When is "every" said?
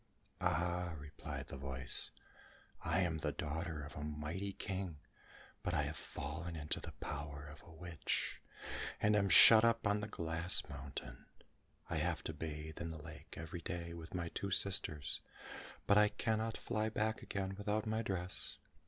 13.37-13.61